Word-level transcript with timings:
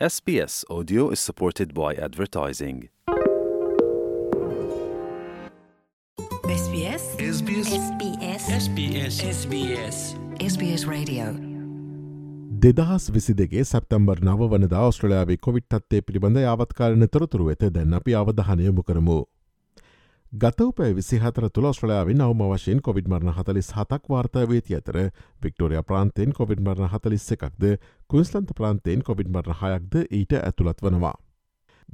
SBS 0.00 0.64
Audio 0.68 1.10
is 1.10 1.20
supported 1.20 1.72
by 1.72 1.94
advertising. 1.94 2.78
SBS 6.48 7.04
SBS 7.36 7.68
SBS 7.76 8.44
SBS 8.64 9.14
SBS 9.38 9.98
SBS 10.40 10.82
Radio. 10.86 11.26
දෙදහස් 12.58 13.10
විසි 13.10 13.34
දෙගේ 13.34 13.62
September 13.62 14.24
නව 14.24 14.48
වනදා 14.48 14.82
ඔස්ට්‍රලයාාවේ 14.86 15.36
Covid 15.36 15.74
අත්තේ 15.74 16.00
පිළිබඳ 16.00 16.36
යාවත්කාලන 16.36 17.08
තොරතුරු 17.08 17.46
වෙත 17.46 17.62
දැන් 17.70 17.94
අපි 17.94 18.14
අවධානයමු 18.14 18.82
කරමු. 18.82 19.18
ගතවපෑ 20.34 20.94
විසිහතර 20.96 21.44
තුළ 21.56 21.66
ඔස්ට්‍රලයාාවෙන් 21.68 22.22
අවම 22.24 22.40
වශයෙන් 22.44 22.80
කොවිඩ් 22.86 23.10
මරණ 23.10 23.36
හතලිස් 23.36 23.68
හතක් 23.76 24.08
වාර්තාවේති 24.12 24.74
අතර 24.78 24.96
වික්ටෝරිය 25.44 25.82
ප්‍රාන්තයෙන් 25.90 26.34
කොවිඩ් 26.38 26.62
මරණ 26.64 26.90
හතලිස් 26.94 27.26
එකක්ද 27.36 27.66
කුයිස්ලන්ත 28.10 28.50
ප්‍රාන්තයෙන් 28.60 29.04
කොවිඩ් 29.08 29.30
මරණ 29.30 29.60
හයක්ද 29.60 29.94
ඊට 30.18 30.34
ඇතුළත් 30.40 30.82
වනවා. 30.82 31.12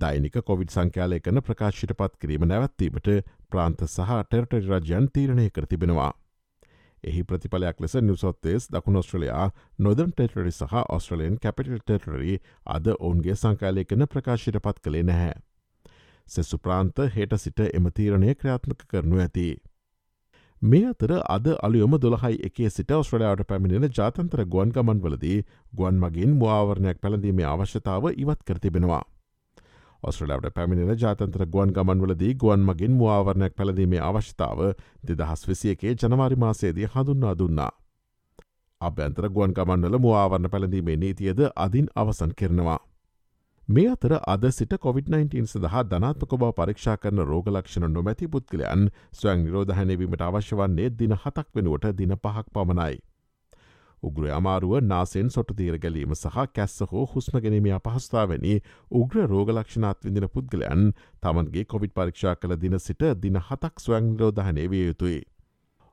දෛනික 0.00 0.40
කොවිඩ් 0.48 0.72
සංඛ්‍යාලය 0.72 1.20
කන 1.20 1.42
ප්‍රකාශයට 1.42 1.94
පත් 2.00 2.22
කිරීම 2.24 2.48
නැවත්වීමට 2.48 3.12
ප්‍රාන්ත 3.50 3.84
සහ 3.88 4.16
ටෙරටරි 4.22 4.62
රජයන් 4.70 5.12
තීරණය 5.12 5.46
කර 5.50 5.68
තිබෙනවා. 5.68 6.10
එහි 7.04 7.28
ප්‍රතිඵලයක් 7.28 7.84
ලෙස 7.84 8.00
නිවසොත්තේස් 8.00 8.72
දකුණ 8.72 9.00
ඔස්ට්‍රලයා 9.04 9.46
නොදන් 9.78 10.12
ටෙටරි 10.12 10.56
සහ 10.56 10.82
ඔස්ට්‍රලයන් 10.88 11.36
කැපිටල් 11.38 11.80
ටෙටරි 11.80 12.40
අද 12.66 12.92
ඔවුන්ගේ 12.96 13.36
සංකාලය 13.36 13.84
කන 13.84 14.08
ප්‍රකාශයට 14.08 14.62
පත් 14.62 14.80
කළේ 14.80 15.08
නැහැ. 15.12 15.40
සෙසු 16.32 16.58
ප්‍රාන්ත 16.58 17.04
හෙට 17.14 17.36
සිට 17.38 17.60
එම 17.68 17.86
තීරණය 17.90 18.34
ක්‍රියාත්මක 18.34 18.82
කරනු 18.88 19.18
ඇති. 19.18 19.46
මේ 20.62 20.84
අතර 20.86 21.12
අද 21.28 21.46
අලියොම 21.60 21.94
දොළහයි 21.98 22.36
එකේ 22.42 22.70
සිට 22.70 22.92
ඔස්ට්‍රලයාට 22.92 23.42
පැමිණෙන 23.46 23.88
ජාතන්තර 23.90 24.44
ගුවන් 24.46 24.70
ගමන්වලදී 24.70 25.38
ගුවන් 25.72 25.98
මගින් 25.98 26.36
මුවාවරණයක් 26.36 27.00
පැළඳීමේ 27.00 27.46
අවශ්‍යතාව 27.46 28.04
ඉවත් 28.14 28.44
කරතිබෙනවා. 28.44 29.02
ඔස්ට්‍රලයාට 30.02 30.54
පැමිණෙන 30.54 30.98
ජාතන්ත්‍ර 30.98 31.46
ගුවන් 31.48 31.72
ගමන්වලදී 31.72 32.34
ගුවන් 32.36 32.62
මගින් 32.62 32.94
මුවාවරණයක් 32.94 33.56
පැළඳීමේ 33.56 34.02
අවශ්‍යතාව 34.02 34.58
දෙදහස් 35.04 35.48
විසියකේ 35.48 35.96
ජනවාරි 35.96 36.36
මාසේදී 36.36 36.92
හඳුන්වා 36.94 37.34
දුන්නා. 37.34 37.72
අභ්‍යන්තර 38.80 39.28
ගුවන් 39.30 39.52
ගමන්වල 39.52 39.98
මුවාවරණ 39.98 40.50
පැළඳීමේ 40.50 40.96
නීතියද 40.98 41.40
අදින් 41.56 41.88
අවසන් 41.96 42.32
කරනවා. 42.38 42.78
මේ 43.68 43.88
අතර 43.88 44.12
අද 44.26 44.44
සිට 44.50 44.72
COොVID-19 44.74 45.46
සඳහා 45.46 45.82
ධනාත්මක 45.84 46.32
බව 46.34 46.48
පරීක්ෂා 46.56 46.96
කරන 46.96 47.22
රෝගලක්ෂණ 47.22 47.92
නොමැති 47.94 48.26
පුද්ගලයන් 48.28 48.88
ස්වයං 49.12 49.44
නිරෝධහනැවීමට 49.44 50.24
අවශ්‍ය 50.26 50.56
වන්නේ 50.56 50.90
දින 50.92 51.14
හතක් 51.14 51.46
වෙනුවට 51.54 51.94
දින 51.96 52.16
පහක් 52.16 52.50
පමණයි. 52.52 52.98
උග්‍ර 54.02 54.26
අමාරුව 54.34 54.74
නාසෙන් 54.82 55.30
සොට 55.30 55.54
තීර 55.56 55.78
ගැලීම 55.78 56.14
සහ 56.14 56.46
කැස්ස 56.52 56.82
හෝ 56.90 57.06
හුස්ම 57.06 57.38
ගැනීම 57.38 57.70
අපහස්ථාවැනි 57.78 58.58
උග්‍ර 58.92 59.22
රෝගලක්ෂණාත් 59.28 60.02
විදින 60.04 60.26
පුද්ගලයන් 60.28 60.82
තමන්ගේ 61.22 61.64
කොවිඩ් 61.64 61.94
පරීක්ෂා 61.94 62.34
කළ 62.36 62.58
දින 62.58 62.78
සිට 62.80 63.06
දින 63.22 63.38
හතක් 63.40 63.74
ස්වයං 63.78 64.10
නිරෝධහනය 64.10 64.66
විය 64.70 64.88
යුතුයි. 64.88 65.22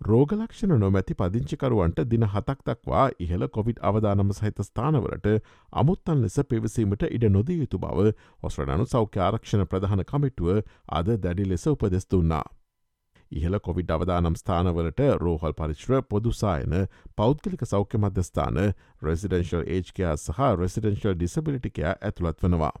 රෝගලක්ෂණ 0.00 0.78
නොමැති 0.80 1.14
පදිංචිකරුවන්ට 1.14 1.98
දින 2.06 2.22
හතක් 2.24 2.62
දක්වා 2.66 3.02
ඉහළ 3.18 3.46
කොවිඩ් 3.48 3.80
අවදානම 3.82 4.30
සහිත 4.32 4.62
ස්ථානවලට 4.62 5.26
අමුත්තන් 5.72 6.22
ලෙස 6.22 6.38
පිවිසීමට 6.46 7.04
ඉඩ 7.08 7.26
නොදී 7.30 7.56
යුතු 7.58 7.80
බව 7.80 8.06
ඔස්ට්‍රනනු 8.42 8.86
සෞඛ්‍යාරක්ෂණ 8.86 9.66
ප්‍රධාන 9.66 10.04
කමිටුව 10.06 10.62
අද 10.90 11.12
දැඩි 11.18 11.46
ලෙස 11.46 11.66
උපදෙස් 11.66 12.08
දුන්නා. 12.08 12.46
ඉහළ 13.32 13.60
කොවිඩ් 13.60 13.90
අවදානම් 13.90 14.36
ස්ථානවලට 14.36 15.04
රෝහල් 15.18 15.54
පරිශ්‍ර 15.54 16.02
පොදුසායන 16.06 16.78
පෞද්ගලික 17.16 17.66
සෞඛ්‍ය 17.66 18.00
මධ්‍යස්ථාන 18.00 18.62
රෙසිඩෙන්ශල් 19.02 19.68
ඒජ්කයා 19.68 20.16
සහ 20.16 20.42
රෙසිඩෙන්ශල් 20.56 21.14
ඩිසබිලිටිකයා 21.14 21.94
ඇතුළත් 22.00 22.42
වනවා. 22.42 22.72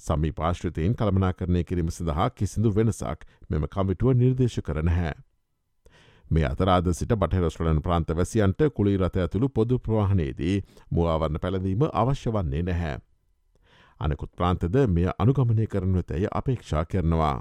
සමි 0.00 0.32
පාශ්‍රතයෙන් 0.34 0.94
කළමනා 0.96 1.32
කරණය 1.32 1.64
කිරීම 1.64 1.90
සඳහා 1.92 2.30
කිසිදු 2.32 2.74
වෙනසක් 2.74 3.26
මෙම 3.50 3.72
කමිටුව 3.72 4.16
නිර්දේශ 4.16 4.62
කරන 4.62 4.88
හැ. 4.90 5.18
මේ 6.30 6.46
අතරාද 6.46 6.90
සිට 6.94 7.12
බටහිරස්ට්‍රලන් 7.16 7.82
ප්‍රාන්ත 7.82 8.10
වැසියන්ට 8.16 8.66
කුළි 8.74 8.96
රථ 8.96 9.18
ඇතුළු 9.18 9.48
පොදු 9.50 9.78
ප්‍රවාහනයේදී 9.78 10.56
මුවාවරණ 10.90 11.42
පැළඳීම 11.42 11.86
අවශ්‍ය 11.92 12.32
වන්නේ 12.32 12.62
නැහැ. 12.62 12.96
අනෙකුත් 14.00 14.32
ප්‍රාන්තද 14.36 14.76
මෙය 14.88 15.06
අනුගමනය 15.18 15.66
කරනු 15.66 15.98
ඇතැයි 15.98 16.28
අපේක්ෂා 16.32 16.84
කරනවා. 16.84 17.38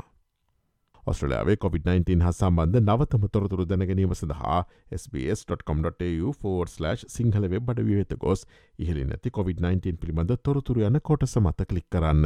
ඔස්ට්‍රලයාාවේ 1.03 1.57
COොVID-19 1.63 2.23
හා 2.23 2.33
සම්බන්ධ 2.33 2.81
නවතම 2.81 3.23
තොරතුරු 3.35 3.65
දැනගැනීම 3.65 4.15
සඳහා 4.15 4.59
SBS.com.tu4/ 4.99 6.95
සිංහල 7.15 7.49
වෙබ් 7.55 7.73
අඩ 7.73 7.83
විවෙත 7.89 8.13
ගොස් 8.23 8.45
ඉහලි 8.79 9.09
නැති 9.11 9.35
COොVID-19 9.37 9.99
පිළිබඳ 10.03 10.37
තොරතුරු 10.43 10.87
යන 10.89 11.03
කොට 11.11 11.29
සමත 11.29 11.69
කලික් 11.69 11.87
කරන්න. 11.89 12.25